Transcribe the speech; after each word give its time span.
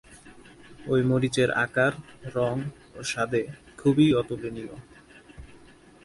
ঐ 0.87 0.95
মরিচের 1.03 1.49
আকার, 1.65 1.93
রং 2.35 2.55
ও 2.97 2.99
স্বাদে 3.03 3.41
খুবই 3.77 4.07
অতুলনীয়। 4.13 4.73